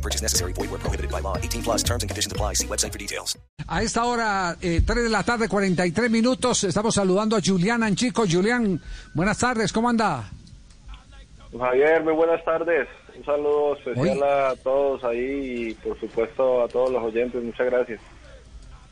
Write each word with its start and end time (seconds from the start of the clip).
No 0.00 0.02
purchase 0.02 0.22
necessary. 0.22 0.54
Void 0.54 0.70
where 0.70 0.80
prohibited 0.80 1.10
by 1.10 1.20
law. 1.20 1.36
18 1.36 1.62
plus 1.62 1.82
terms 1.82 2.02
and 2.02 2.08
conditions 2.08 2.32
apply. 2.32 2.54
See 2.54 2.66
website 2.66 2.92
for 2.92 2.98
details. 2.98 3.36
A 3.68 3.82
esta 3.82 4.04
hora, 4.04 4.56
eh, 4.62 4.80
3 4.84 5.04
de 5.04 5.10
la 5.10 5.22
tarde, 5.22 5.46
43 5.46 6.10
minutos, 6.10 6.64
estamos 6.64 6.94
saludando 6.94 7.36
a 7.36 7.40
Julián 7.44 7.82
Anchico. 7.82 8.24
Julián, 8.26 8.80
buenas 9.14 9.38
tardes, 9.38 9.72
¿cómo 9.72 9.90
anda? 9.90 10.24
Javier, 11.56 12.02
muy 12.02 12.14
buenas 12.14 12.42
tardes. 12.44 12.88
Un 13.14 13.24
saludo 13.24 13.76
especial 13.76 14.18
Oye. 14.22 14.24
a 14.24 14.54
todos 14.62 15.04
ahí 15.04 15.68
y 15.68 15.74
por 15.74 16.00
supuesto 16.00 16.64
a 16.64 16.68
todos 16.68 16.90
los 16.90 17.02
oyentes. 17.02 17.42
Muchas 17.42 17.66
gracias. 17.66 18.00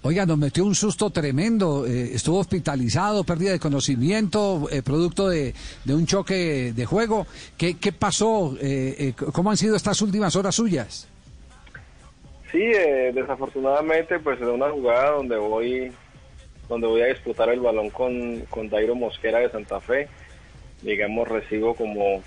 Oiga, 0.03 0.25
nos 0.25 0.39
metió 0.39 0.65
un 0.65 0.77
susto 0.77 1.11
tremendo, 1.11 1.85
eh, 1.85 2.15
estuvo 2.15 2.39
hospitalizado, 2.39 3.25
pérdida 3.25 3.51
de 3.51 3.59
conocimiento, 3.59 4.69
eh, 4.71 4.81
producto 4.81 5.29
de, 5.29 5.53
un 5.89 6.07
choque 6.07 6.73
de 6.73 6.87
juego. 6.87 7.27
¿Qué, 7.57 7.75
pasó? 7.99 8.57
Eh, 8.61 9.13
¿Cómo 9.33 9.51
han 9.51 9.57
sido 9.57 9.75
estas 9.75 10.01
últimas 10.01 10.37
horas 10.37 10.55
suyas? 10.55 11.09
Sí, 12.53 12.65
desafortunadamente 13.13 14.21
pues 14.21 14.41
en 14.41 14.49
una 14.49 14.71
jugada 14.71 15.11
donde 15.11 15.37
voy 15.37 15.93
donde 16.69 16.87
voy 16.87 17.01
a 17.03 17.07
disputar 17.07 17.49
el 17.49 17.61
balón 17.61 17.91
con, 17.91 18.41
con 18.51 18.69
Dairo 18.69 18.95
Mosquera 18.95 19.39
de 19.39 19.51
Santa 19.51 19.81
Fe, 19.81 20.09
digamos 20.83 21.27
recibo 21.27 21.75
como 21.75 22.23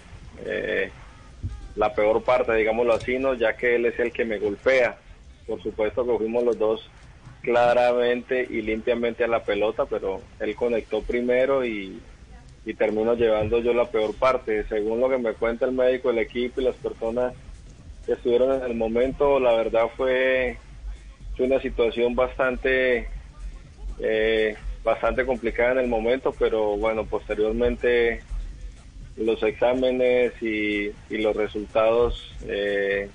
la 1.75 1.93
peor 1.93 2.21
parte, 2.23 2.53
digámoslo 2.53 2.93
así, 2.93 3.17
¿no? 3.17 3.33
ya 3.33 3.55
que 3.55 3.75
él 3.75 3.85
es 3.85 3.97
el 3.99 4.11
que 4.11 4.25
me 4.25 4.39
golpea. 4.39 4.97
Por 5.47 5.61
supuesto 5.63 6.05
que 6.05 6.17
fuimos 6.17 6.43
los 6.43 6.57
dos 6.57 6.89
claramente 7.41 8.47
y 8.49 8.61
limpiamente 8.61 9.23
a 9.23 9.27
la 9.27 9.43
pelota, 9.43 9.85
pero 9.85 10.21
él 10.39 10.55
conectó 10.55 11.01
primero 11.01 11.65
y, 11.65 11.99
y 12.65 12.73
termino 12.73 13.15
llevando 13.15 13.59
yo 13.59 13.73
la 13.73 13.89
peor 13.89 14.15
parte. 14.15 14.63
Según 14.65 14.99
lo 14.99 15.09
que 15.09 15.17
me 15.17 15.33
cuenta 15.33 15.65
el 15.65 15.71
médico, 15.71 16.09
el 16.09 16.19
equipo 16.19 16.61
y 16.61 16.65
las 16.65 16.75
personas 16.75 17.33
que 18.05 18.13
estuvieron 18.13 18.53
en 18.53 18.63
el 18.63 18.75
momento, 18.75 19.39
la 19.39 19.53
verdad 19.53 19.87
fue, 19.95 20.57
una 21.39 21.59
situación 21.59 22.13
bastante 22.13 23.07
eh, 23.99 24.55
bastante 24.83 25.25
complicada 25.25 25.71
en 25.71 25.79
el 25.79 25.87
momento, 25.87 26.35
pero 26.37 26.77
bueno, 26.77 27.05
posteriormente 27.05 28.21
los 29.17 29.41
exámenes 29.41 30.33
y, 30.41 30.91
y 31.09 31.17
los 31.17 31.35
resultados, 31.35 32.31
eh, 32.47 33.09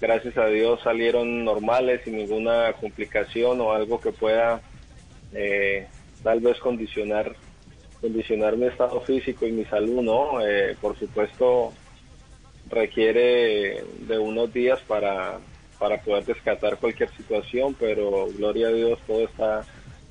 gracias 0.00 0.36
a 0.36 0.46
Dios, 0.46 0.80
salieron 0.82 1.44
normales 1.44 2.02
sin 2.04 2.16
ninguna 2.16 2.72
complicación 2.74 3.60
o 3.60 3.72
algo 3.72 4.00
que 4.00 4.12
pueda 4.12 4.60
eh, 5.32 5.86
tal 6.22 6.40
vez 6.40 6.58
condicionar 6.58 7.34
condicionar 8.00 8.56
mi 8.56 8.66
estado 8.66 9.00
físico 9.00 9.44
y 9.44 9.50
mi 9.50 9.64
salud, 9.64 10.02
¿no? 10.02 10.40
Eh, 10.40 10.76
por 10.80 10.96
supuesto, 10.96 11.72
requiere 12.70 13.82
de 14.00 14.18
unos 14.18 14.52
días 14.52 14.78
para, 14.86 15.38
para 15.80 16.00
poder 16.00 16.24
descartar 16.24 16.76
cualquier 16.76 17.10
situación, 17.16 17.74
pero 17.78 18.28
gloria 18.36 18.68
a 18.68 18.72
Dios 18.72 18.98
todo 19.06 19.24
está 19.24 19.64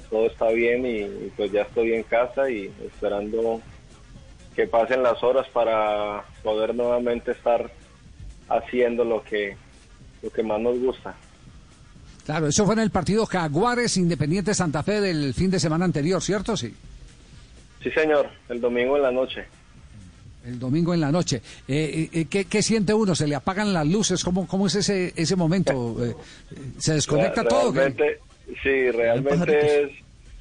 todo 0.09 0.27
está 0.27 0.49
bien 0.49 0.85
y, 0.85 0.99
y 0.99 1.31
pues 1.35 1.51
ya 1.51 1.63
estoy 1.63 1.93
en 1.93 2.03
casa 2.03 2.49
y 2.49 2.71
esperando 2.85 3.61
que 4.55 4.65
pasen 4.65 5.03
las 5.03 5.21
horas 5.21 5.47
para 5.49 6.23
poder 6.43 6.73
nuevamente 6.73 7.31
estar 7.31 7.69
haciendo 8.49 9.03
lo 9.03 9.21
que 9.23 9.57
lo 10.27 10.33
que 10.33 10.43
más 10.43 10.59
nos 10.59 10.77
gusta. 10.79 11.15
Claro, 12.25 12.47
eso 12.47 12.65
fue 12.65 12.75
en 12.75 12.81
el 12.81 12.91
partido 12.91 13.25
Jaguares 13.25 13.95
Independiente 13.95 14.53
Santa 14.53 14.83
Fe 14.83 14.99
del 14.99 15.33
fin 15.33 15.49
de 15.49 15.59
semana 15.59 15.85
anterior, 15.85 16.21
¿cierto? 16.21 16.57
Sí. 16.57 16.73
Sí, 17.81 17.89
señor, 17.91 18.29
el 18.49 18.59
domingo 18.59 18.97
en 18.97 19.03
la 19.03 19.11
noche. 19.11 19.45
El 20.45 20.59
domingo 20.59 20.93
en 20.93 20.99
la 20.99 21.11
noche. 21.11 21.41
Eh, 21.67 22.09
eh, 22.11 22.25
¿qué, 22.29 22.45
qué 22.45 22.61
siente 22.61 22.93
uno? 22.93 23.15
¿Se 23.15 23.27
le 23.27 23.35
apagan 23.35 23.73
las 23.73 23.87
luces? 23.87 24.23
¿Cómo, 24.23 24.45
cómo 24.47 24.67
es 24.67 24.75
ese, 24.75 25.13
ese 25.15 25.35
momento? 25.35 25.95
Eh, 26.03 26.15
¿Se 26.77 26.93
desconecta 26.93 27.43
todo? 27.45 27.71
realmente, 27.71 28.19
Sí, 28.63 28.91
realmente 28.91 29.83
es, 29.83 29.91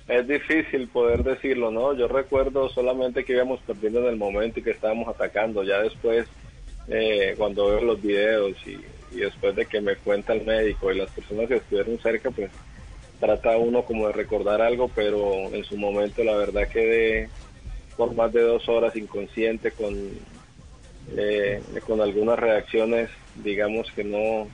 es 0.09 0.29
difícil 0.29 0.89
poder 0.89 1.23
decirlo, 1.25 1.71
¿no? 1.71 1.95
Yo 1.95 2.09
recuerdo 2.09 2.69
solamente 2.69 3.25
que 3.25 3.33
íbamos 3.35 3.61
perdiendo 3.61 4.01
en 4.01 4.07
el 4.07 4.17
momento 4.17 4.61
y 4.61 4.63
que 4.63 4.71
estábamos 4.71 5.09
atacando. 5.09 5.65
Ya 5.65 5.83
después, 5.83 6.27
eh, 6.89 7.35
cuando 7.37 7.67
veo 7.69 7.81
los 7.83 8.01
videos 8.01 8.57
y, 8.67 8.79
y 9.13 9.19
después 9.19 9.55
de 9.57 9.67
que 9.67 9.81
me 9.81 9.97
cuenta 9.97 10.33
el 10.33 10.45
médico 10.45 10.93
y 10.93 10.99
las 10.99 11.11
personas 11.11 11.49
que 11.49 11.57
estuvieron 11.57 11.99
cerca, 11.99 12.31
pues 12.31 12.51
trata 13.21 13.57
uno 13.57 13.83
como 13.85 14.07
de 14.07 14.13
recordar 14.13 14.61
algo, 14.61 14.89
pero 14.89 15.35
en 15.53 15.65
su 15.65 15.77
momento 15.77 16.23
la 16.23 16.37
verdad 16.37 16.69
quedé 16.69 17.29
por 17.97 18.15
más 18.15 18.33
de 18.33 18.43
dos 18.43 18.69
horas 18.69 18.95
inconsciente 18.95 19.71
con, 19.71 19.95
eh, 21.17 21.63
con 21.87 22.01
algunas 22.01 22.39
reacciones, 22.39 23.11
digamos 23.37 23.91
que 23.93 24.05
no, 24.05 24.49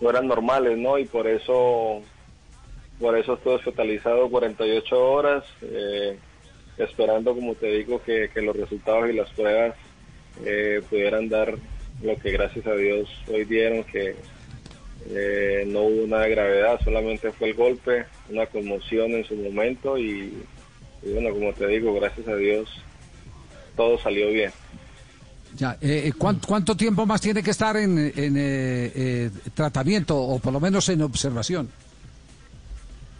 no 0.00 0.10
eran 0.10 0.26
normales, 0.26 0.76
¿no? 0.76 0.98
Y 0.98 1.04
por 1.04 1.28
eso, 1.28 2.02
por 2.98 3.16
eso 3.16 3.34
estuve 3.34 3.54
hospitalizado 3.54 4.28
48 4.28 5.12
horas, 5.12 5.44
eh, 5.62 6.18
esperando, 6.76 7.34
como 7.34 7.54
te 7.54 7.68
digo, 7.68 8.02
que, 8.02 8.28
los 8.36 8.56
resultados 8.56 9.08
y 9.08 9.12
las 9.12 9.30
pruebas 9.30 9.76
eh, 10.44 10.82
pudieran 10.90 11.28
dar 11.28 11.56
lo 12.02 12.16
que 12.16 12.30
gracias 12.30 12.66
a 12.66 12.74
Dios 12.74 13.08
hoy 13.28 13.44
dieron, 13.44 13.84
que 13.84 14.16
eh, 15.10 15.64
no 15.66 15.82
hubo 15.82 16.04
una 16.04 16.26
gravedad, 16.26 16.80
solamente 16.82 17.32
fue 17.32 17.50
el 17.50 17.54
golpe, 17.54 18.06
una 18.30 18.46
conmoción 18.46 19.12
en 19.12 19.24
su 19.24 19.34
momento 19.36 19.98
y, 19.98 20.42
y 21.02 21.12
bueno, 21.12 21.30
como 21.30 21.52
te 21.52 21.66
digo, 21.66 21.94
gracias 21.94 22.28
a 22.28 22.36
Dios 22.36 22.68
todo 23.76 23.98
salió 23.98 24.30
bien. 24.30 24.52
Ya, 25.54 25.76
eh, 25.80 26.04
eh, 26.06 26.12
¿cuánto, 26.16 26.48
cuánto 26.48 26.76
tiempo 26.76 27.04
más 27.04 27.20
tiene 27.20 27.42
que 27.42 27.50
estar 27.50 27.76
en, 27.76 27.98
en, 27.98 28.36
eh, 28.36 28.92
eh, 28.94 29.30
tratamiento 29.54 30.16
o 30.16 30.38
por 30.38 30.52
lo 30.52 30.60
menos 30.60 30.88
en 30.88 31.02
observación? 31.02 31.70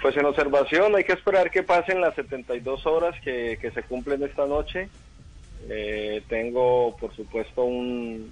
Pues 0.00 0.16
en 0.16 0.25
observación 0.25 0.97
hay 0.97 1.04
que 1.04 1.12
esperar 1.12 1.50
que 1.50 1.62
pasen 1.62 2.00
las 2.00 2.15
72 2.15 2.87
horas 2.87 3.15
que, 3.22 3.59
que 3.60 3.71
se 3.71 3.83
cumplen 3.83 4.22
esta 4.22 4.47
noche. 4.47 4.89
Eh, 5.69 6.22
tengo, 6.28 6.97
por 6.97 7.15
supuesto, 7.15 7.65
un, 7.65 8.31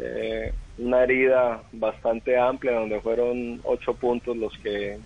eh, 0.00 0.52
una 0.78 1.02
herida 1.02 1.62
bastante 1.72 2.36
amplia 2.36 2.72
donde 2.72 3.00
fueron 3.00 3.60
ocho 3.64 3.94
puntos 3.94 4.36
los 4.36 4.56
que, 4.58 4.98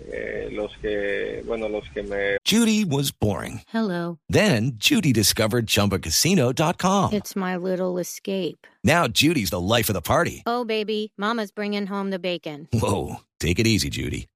eh, 0.00 0.48
los 0.52 0.76
que, 0.78 1.42
bueno, 1.46 1.68
los 1.68 1.88
que 1.90 2.02
me 2.02 2.36
Judy 2.44 2.84
was 2.84 3.10
boring. 3.10 3.62
Hello. 3.68 4.18
Then 4.28 4.72
Judy 4.78 5.12
discovered 5.12 5.66
ChumbaCasino.com. 5.66 7.12
It's 7.12 7.34
my 7.36 7.56
little 7.56 7.98
escape. 7.98 8.66
Now 8.82 9.08
Judy's 9.08 9.50
the 9.50 9.60
life 9.60 9.88
of 9.88 9.94
the 9.94 10.02
party. 10.02 10.42
Oh, 10.46 10.64
baby, 10.64 11.12
Mama's 11.16 11.50
bringing 11.50 11.86
home 11.86 12.10
the 12.10 12.18
bacon. 12.18 12.68
Whoa, 12.72 13.20
take 13.40 13.58
it 13.58 13.66
easy, 13.66 13.90
Judy. 13.90 14.26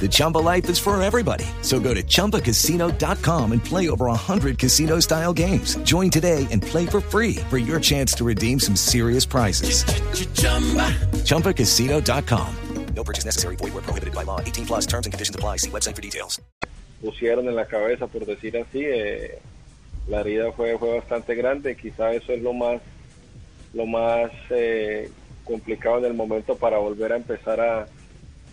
The 0.00 0.08
Chumba 0.10 0.38
life 0.38 0.70
is 0.70 0.78
for 0.78 1.00
everybody. 1.02 1.44
So 1.60 1.78
go 1.78 1.92
to 1.92 2.02
ChumbaCasino.com 2.02 3.52
and 3.52 3.62
play 3.62 3.90
over 3.90 4.06
100 4.06 4.58
casino 4.58 5.00
style 5.00 5.34
games. 5.34 5.76
Join 5.82 6.08
today 6.08 6.46
and 6.50 6.62
play 6.62 6.86
for 6.86 7.02
free 7.02 7.36
for 7.50 7.58
your 7.58 7.78
chance 7.78 8.14
to 8.14 8.24
redeem 8.24 8.58
some 8.58 8.76
serious 8.76 9.26
prizes. 9.26 9.84
ChumbaCasino.com. 11.24 12.56
No 12.96 13.04
purchase 13.04 13.24
necessary. 13.24 13.56
Void 13.56 13.74
where 13.74 13.82
prohibited 13.82 14.14
by 14.14 14.24
law. 14.24 14.40
18 14.40 14.66
plus 14.66 14.86
terms 14.86 15.06
and 15.06 15.12
conditions 15.12 15.36
apply. 15.36 15.58
See 15.58 15.70
website 15.70 15.94
for 15.94 16.02
details. 16.02 16.40
pusieron 17.00 17.48
en 17.48 17.56
la 17.56 17.66
cabeza, 17.66 18.06
por 18.06 18.26
decir 18.26 18.56
así, 18.58 18.82
eh, 18.84 19.38
la 20.08 20.20
herida 20.20 20.52
fue, 20.52 20.76
fue 20.78 20.96
bastante 20.96 21.34
grande. 21.34 21.76
Quizá 21.76 22.12
eso 22.12 22.32
es 22.32 22.42
lo 22.42 22.52
más, 22.52 22.80
lo 23.74 23.86
más 23.86 24.30
eh, 24.50 25.10
complicado 25.44 25.98
en 25.98 26.04
el 26.06 26.14
momento 26.14 26.56
para 26.56 26.78
volver 26.78 27.12
a 27.12 27.16
empezar 27.16 27.60
a 27.60 27.86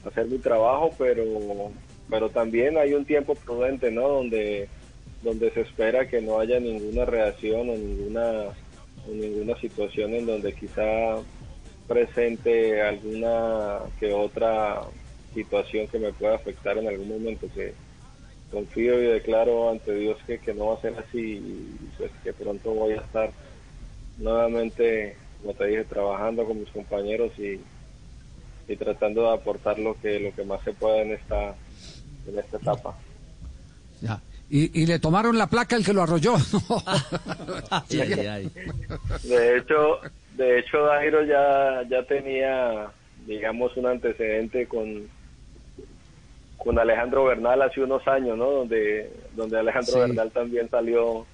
hacer 0.08 0.28
mi 0.28 0.38
trabajo, 0.38 0.92
pero, 0.98 1.24
pero 2.10 2.30
también 2.30 2.78
hay 2.78 2.94
un 2.94 3.06
tiempo 3.06 3.36
prudente, 3.36 3.92
¿no? 3.92 4.08
Donde, 4.08 4.68
donde 5.22 5.52
se 5.52 5.62
espera 5.62 6.08
que 6.08 6.22
no 6.22 6.40
haya 6.40 6.60
ninguna 6.60 7.06
reacción 7.06 7.70
o 7.70 7.74
ninguna, 7.74 8.44
o 9.08 9.12
ninguna 9.12 9.56
situación 9.58 10.14
en 10.14 10.26
donde 10.26 10.54
quizá 10.54 11.18
presente 11.88 12.82
alguna 12.82 13.80
que 14.00 14.14
otra 14.14 14.82
situación 15.34 15.88
que 15.88 16.00
me 16.00 16.12
pueda 16.12 16.36
afectar 16.36 16.78
en 16.78 16.88
algún 16.88 17.10
momento 17.10 17.48
que 17.54 17.74
confío 18.52 19.02
y 19.02 19.08
declaro 19.08 19.70
ante 19.70 19.94
Dios 19.94 20.18
que, 20.26 20.40
que 20.40 20.54
no 20.54 20.68
va 20.68 20.76
a 20.76 20.82
ser 20.82 20.96
así 20.98 21.20
y 21.20 21.78
pues 21.98 22.12
que 22.24 22.34
pronto 22.34 22.74
voy 22.74 22.94
a 22.94 23.02
estar 23.02 23.32
nuevamente 24.18 25.16
como 25.42 25.54
te 25.54 25.68
dije 25.68 25.84
trabajando 25.84 26.46
con 26.46 26.60
mis 26.60 26.70
compañeros 26.70 27.32
y, 27.38 27.60
y 28.68 28.76
tratando 28.76 29.24
de 29.24 29.34
aportar 29.36 29.80
lo 29.80 30.00
que 30.02 30.20
lo 30.20 30.34
que 30.36 30.44
más 30.44 30.62
se 30.64 30.74
pueda 30.74 31.02
en 31.02 31.12
esta 31.14 31.56
en 32.28 32.40
esta 32.40 32.58
etapa. 32.58 32.96
Ya. 34.02 34.20
Y, 34.50 34.82
y 34.82 34.86
le 34.86 35.00
tomaron 35.00 35.38
la 35.38 35.48
placa 35.48 35.76
el 35.76 35.84
que 35.86 35.94
lo 35.94 36.04
arrolló. 36.04 36.36
Ay, 37.70 38.00
ay, 38.00 38.14
ay. 38.28 38.52
De 39.24 39.58
hecho, 39.58 40.00
de 40.38 40.60
hecho 40.60 40.84
Dairo 40.84 41.24
ya 41.26 41.84
ya 41.90 42.04
tenía 42.04 42.88
digamos 43.26 43.76
un 43.78 43.88
antecedente 43.88 44.68
con 44.68 45.04
con 46.58 46.80
Alejandro 46.80 47.26
Bernal 47.26 47.62
hace 47.62 47.82
unos 47.82 48.06
años, 48.08 48.38
¿no? 48.38 48.50
Donde 48.52 49.12
donde 49.36 49.60
Alejandro 49.60 49.94
Sí. 49.94 50.00
Bernal 50.00 50.32
también 50.32 50.70
salió 50.70 51.26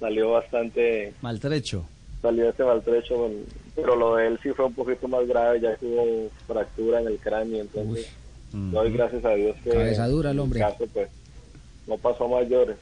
salió 0.00 0.30
bastante 0.32 1.12
Maltrecho. 1.22 1.86
Salió 2.24 2.48
este 2.48 2.64
maltrecho, 2.64 3.16
con- 3.16 3.44
pero 3.76 3.94
lo 3.96 4.16
de 4.16 4.28
él 4.28 4.40
sí 4.42 4.48
fue 4.56 4.64
un 4.64 4.72
poquito 4.74 5.06
más 5.08 5.26
grave, 5.28 5.60
ya 5.60 5.76
tuvo 5.76 6.28
fractura 6.46 7.00
en 7.00 7.08
el 7.08 7.18
cráneo, 7.18 7.60
entonces 7.60 8.08
doy 8.52 8.92
gracias 8.92 9.24
a 9.24 9.30
Dios 9.34 9.54
que 9.62 9.70
Cabeza 9.70 10.08
dura 10.08 10.30
el 10.30 10.36
en 10.36 10.40
hombre. 10.40 10.60
caso 10.60 10.86
pues 10.92 11.08
no 11.86 11.98
pasó 11.98 12.24
a 12.24 12.40
mayores. 12.40 12.76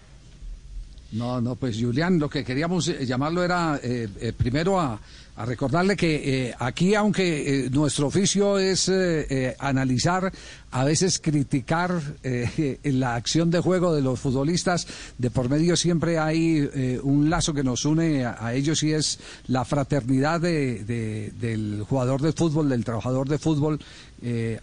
No, 1.13 1.41
no, 1.41 1.57
pues 1.57 1.77
Julián, 1.79 2.19
lo 2.19 2.29
que 2.31 2.45
queríamos 2.45 2.89
eh, 2.89 3.05
llamarlo 3.05 3.43
era 3.45 3.79
eh, 3.83 4.09
eh, 4.21 4.33
primero 4.33 4.79
a, 4.81 4.99
a 5.35 5.47
recordarle 5.47 5.97
que 5.97 6.49
eh, 6.49 6.55
aquí, 6.59 6.95
aunque 6.95 7.65
eh, 7.67 7.71
nuestro 7.71 8.07
oficio 8.09 8.59
es 8.59 8.89
eh, 8.89 9.57
analizar, 9.59 10.31
a 10.71 10.85
veces 10.85 11.19
criticar 11.19 12.01
la 12.85 13.15
acción 13.15 13.51
de 13.51 13.61
juego 13.61 13.95
de 13.95 14.01
los 14.03 14.19
futbolistas, 14.21 14.87
de 15.19 15.31
por 15.31 15.49
medio 15.51 15.77
siempre 15.77 16.19
hay 16.19 16.99
un 17.03 17.29
lazo 17.29 17.53
que 17.53 17.63
nos 17.63 17.85
une 17.85 18.25
a, 18.25 18.55
ellos 18.55 18.83
y 18.83 18.93
es 18.93 19.19
la 19.49 19.65
fraternidad 19.67 20.41
de- 20.41 20.83
de- 20.85 21.31
del 21.39 21.83
jugador 21.87 22.23
de 22.23 22.33
fútbol, 22.33 22.71
del 22.71 22.85
trabajador 22.87 23.29
de 23.29 23.39
fútbol, 23.39 23.81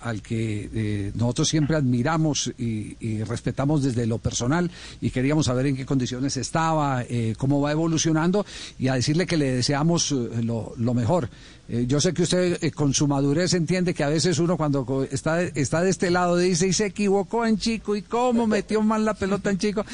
al 0.01 0.21
que 0.21 1.11
nosotros 1.15 1.49
siempre 1.49 1.75
admiramos 1.75 2.51
y, 2.57 2.95
y 2.99 3.23
respetamos 3.23 3.83
desde 3.83 4.07
lo 4.07 4.17
personal 4.17 4.71
y 5.01 5.09
queríamos 5.11 5.47
saber 5.47 5.67
en 5.67 5.75
qué 5.75 5.85
condiciones 5.85 6.37
estaba, 6.37 7.03
cómo 7.37 7.59
va 7.61 7.71
evolucionando 7.71 8.45
y 8.79 8.87
a 8.87 8.95
decirle 8.95 9.27
que 9.27 9.37
le 9.37 9.51
deseamos 9.51 10.11
eh, 10.11 10.29
lo, 10.77 10.93
mejor. 10.93 11.29
Eh, 11.67 11.85
yo 11.87 12.01
sé 12.01 12.13
que 12.13 12.23
usted 12.23 12.57
eh, 12.61 12.71
con 12.71 12.95
su 12.95 13.07
madurez 13.07 13.53
entiende 13.53 13.93
que 13.93 14.03
a 14.03 14.09
veces 14.09 14.39
uno 14.39 14.57
cuando 14.57 15.07
está, 15.11 15.43
está 15.43 15.81
de 15.81 15.91
este 15.91 16.09
lado 16.09 16.35
dice 16.35 16.67
y 16.67 16.73
se 16.73 16.87
equivocó 16.87 17.45
en 17.45 17.59
chico 17.59 17.95
y 17.95 18.01
cómo 18.01 18.47
metió 18.47 18.81
mal 18.81 19.05
la 19.05 19.13
pelota 19.13 19.51
en 19.51 19.59
chico, 19.59 19.85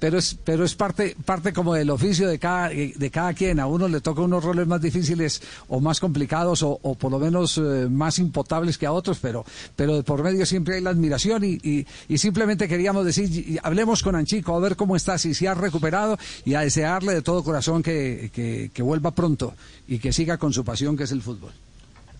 pero 0.00 0.18
es, 0.18 0.36
pero 0.42 0.64
es 0.64 0.74
parte, 0.74 1.16
parte 1.24 1.52
como 1.52 1.74
del 1.74 1.90
oficio 1.90 2.28
de 2.28 2.40
cada, 2.40 2.72
eh, 2.72 2.92
de 2.96 3.10
cada 3.10 3.34
quien. 3.34 3.60
A 3.60 3.66
uno 3.66 3.86
le 3.86 4.00
toca 4.00 4.22
unos 4.22 4.42
roles 4.42 4.66
más 4.66 4.80
difíciles 4.80 5.40
o 5.68 5.80
más 5.80 6.00
complicados 6.00 6.64
o, 6.64 6.78
por 6.98 7.12
lo 7.12 7.18
menos 7.20 7.58
más 7.90 8.18
impotables 8.18 8.76
que 8.76 8.86
a 8.86 8.92
otros, 8.92 9.18
pero, 9.20 9.44
pero 9.76 9.96
de 9.96 10.02
por 10.02 10.22
medio 10.22 10.44
siempre 10.44 10.76
hay 10.76 10.80
la 10.80 10.90
admiración 10.90 11.44
y, 11.44 11.86
simplemente 12.16 12.66
queríamos 12.66 13.04
decir, 13.04 13.60
hablemos 13.62 14.02
con 14.02 14.16
Anchico 14.16 14.56
a 14.56 14.60
ver 14.60 14.74
cómo 14.74 14.96
está, 14.96 15.18
si 15.18 15.34
se 15.34 15.46
ha 15.46 15.54
recuperado 15.54 16.18
y 16.44 16.54
a 16.54 16.60
desearle 16.60 17.14
de 17.14 17.22
todo 17.22 17.44
corazón 17.44 17.82
que, 17.82 18.70
que 18.72 18.82
vuelva 18.82 19.12
pronto 19.12 19.54
y 19.88 19.98
que 19.98 20.12
siga 20.12 20.38
con 20.38 20.52
su 20.52 20.64
pasión 20.64 20.96
que 20.96 21.04
es 21.04 21.12
el 21.12 21.22
fútbol. 21.22 21.52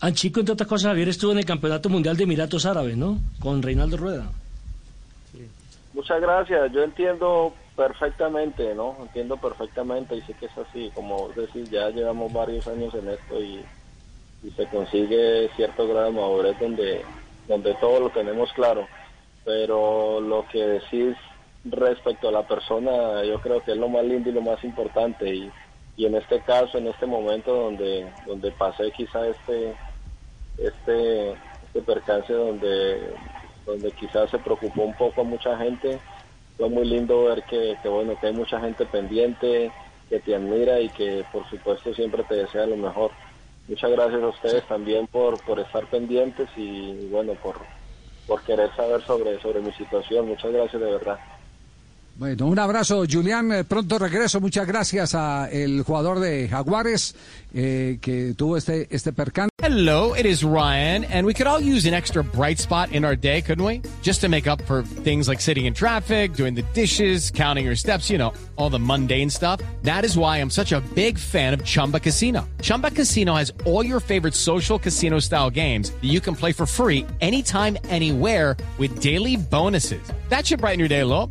Anchico, 0.00 0.40
entre 0.40 0.52
otras 0.52 0.68
cosas, 0.68 0.90
Javier 0.90 1.08
estuvo 1.08 1.32
en 1.32 1.38
el 1.38 1.44
Campeonato 1.44 1.88
Mundial 1.88 2.16
de 2.16 2.24
Emiratos 2.24 2.66
Árabes, 2.66 2.96
¿no? 2.96 3.18
Con 3.40 3.62
Reinaldo 3.62 3.96
Rueda. 3.96 4.30
Muchas 5.94 6.20
gracias, 6.20 6.70
yo 6.72 6.82
entiendo 6.82 7.54
perfectamente, 7.74 8.74
¿no? 8.74 8.96
Entiendo 9.00 9.38
perfectamente 9.38 10.16
y 10.16 10.20
sé 10.22 10.34
que 10.34 10.46
es 10.46 10.58
así, 10.58 10.90
como 10.94 11.28
decir, 11.30 11.68
ya 11.70 11.88
llevamos 11.88 12.32
varios 12.32 12.66
años 12.66 12.94
en 12.94 13.08
esto 13.08 13.42
y, 13.42 13.64
y 14.42 14.50
se 14.50 14.66
consigue 14.66 15.48
cierto 15.56 15.88
grado 15.88 16.06
de 16.06 16.12
madurez 16.12 16.56
donde, 16.60 17.02
donde 17.48 17.74
todo 17.80 18.00
lo 18.00 18.10
tenemos 18.10 18.52
claro, 18.52 18.86
pero 19.44 20.20
lo 20.20 20.46
que 20.48 20.58
decís 20.58 21.16
respecto 21.64 22.28
a 22.28 22.32
la 22.32 22.46
persona, 22.46 23.24
yo 23.24 23.40
creo 23.40 23.62
que 23.62 23.72
es 23.72 23.78
lo 23.78 23.88
más 23.88 24.04
lindo 24.04 24.28
y 24.28 24.32
lo 24.32 24.42
más 24.42 24.62
importante 24.64 25.34
y, 25.34 25.50
y 25.96 26.04
en 26.04 26.14
este 26.14 26.40
caso, 26.40 26.78
en 26.78 26.88
este 26.88 27.06
momento 27.06 27.54
donde, 27.54 28.10
donde 28.26 28.50
pasé 28.52 28.90
quizá 28.92 29.26
este, 29.28 29.74
este, 30.58 31.30
este 31.30 31.82
percance 31.82 32.32
donde, 32.32 33.14
donde 33.64 33.90
quizás 33.92 34.30
se 34.30 34.38
preocupó 34.38 34.82
un 34.82 34.94
poco 34.94 35.22
a 35.22 35.24
mucha 35.24 35.56
gente. 35.56 35.98
Fue 36.58 36.68
muy 36.68 36.86
lindo 36.86 37.24
ver 37.24 37.42
que, 37.44 37.76
que, 37.82 37.88
bueno, 37.88 38.18
que 38.20 38.26
hay 38.26 38.32
mucha 38.34 38.60
gente 38.60 38.84
pendiente, 38.86 39.70
que 40.08 40.20
te 40.20 40.34
admira 40.34 40.80
y 40.80 40.88
que 40.90 41.24
por 41.32 41.48
supuesto 41.48 41.94
siempre 41.94 42.24
te 42.24 42.36
desea 42.36 42.66
lo 42.66 42.76
mejor. 42.76 43.10
Muchas 43.66 43.90
gracias 43.90 44.22
a 44.22 44.28
ustedes 44.28 44.64
también 44.66 45.06
por, 45.06 45.42
por 45.44 45.58
estar 45.60 45.86
pendientes 45.86 46.48
y 46.56 47.08
bueno, 47.08 47.32
por, 47.42 47.56
por 48.26 48.42
querer 48.42 48.74
saber 48.76 49.02
sobre, 49.02 49.40
sobre 49.40 49.60
mi 49.60 49.72
situación. 49.72 50.28
Muchas 50.28 50.52
gracias 50.52 50.80
de 50.80 50.90
verdad. 50.90 51.18
Bueno, 52.18 52.46
un 52.46 52.58
abrazo, 52.58 53.04
Julián. 53.06 53.52
Eh, 53.52 53.64
Pronto 53.64 53.98
regreso. 53.98 54.40
Muchas 54.40 54.66
gracias 54.66 55.14
a 55.14 55.50
el 55.52 55.82
jugador 55.82 56.18
de 56.18 56.48
Jaguares 56.48 57.14
eh, 57.52 57.98
que 58.00 58.32
tuvo 58.34 58.56
este 58.56 58.86
este 58.90 59.12
percance. 59.12 59.50
Hello, 59.62 60.14
it 60.14 60.24
is 60.24 60.42
Ryan, 60.42 61.04
and 61.04 61.26
we 61.26 61.34
could 61.34 61.46
all 61.46 61.60
use 61.60 61.86
an 61.86 61.92
extra 61.92 62.22
bright 62.22 62.58
spot 62.58 62.90
in 62.92 63.04
our 63.04 63.16
day, 63.16 63.42
couldn't 63.42 63.64
we? 63.64 63.82
Just 64.02 64.22
to 64.22 64.28
make 64.28 64.46
up 64.46 64.62
for 64.62 64.82
things 65.04 65.28
like 65.28 65.40
sitting 65.42 65.66
in 65.66 65.74
traffic, 65.74 66.34
doing 66.34 66.54
the 66.54 66.64
dishes, 66.72 67.30
counting 67.30 67.66
your 67.66 67.76
steps, 67.76 68.08
you 68.08 68.16
know, 68.16 68.32
all 68.56 68.70
the 68.70 68.78
mundane 68.78 69.28
stuff. 69.28 69.60
That 69.82 70.04
is 70.04 70.16
why 70.16 70.38
I'm 70.38 70.50
such 70.50 70.72
a 70.72 70.80
big 70.94 71.18
fan 71.18 71.52
of 71.52 71.64
Chumba 71.64 72.00
Casino. 72.00 72.48
Chumba 72.62 72.90
Casino 72.90 73.34
has 73.34 73.52
all 73.66 73.84
your 73.84 74.00
favorite 74.00 74.34
social 74.34 74.78
casino 74.78 75.18
style 75.18 75.50
games 75.50 75.90
that 75.90 76.08
you 76.08 76.20
can 76.20 76.34
play 76.34 76.52
for 76.52 76.64
free 76.64 77.04
anytime, 77.20 77.76
anywhere 77.90 78.56
with 78.78 79.00
daily 79.00 79.36
bonuses. 79.36 80.00
That 80.30 80.46
should 80.46 80.60
brighten 80.60 80.78
your 80.78 80.88
day 80.88 81.00
a 81.00 81.06
little. 81.06 81.30